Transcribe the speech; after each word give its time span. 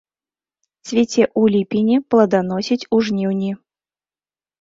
Цвіце 0.87 1.19
ў 1.25 1.43
ліпені, 1.55 1.97
пладаносіць 2.13 2.87
у 2.97 3.03
жніўні. 3.11 3.51